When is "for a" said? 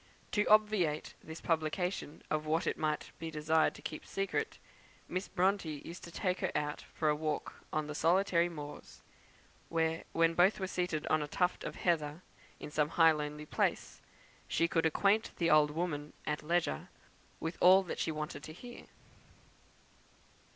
6.95-7.15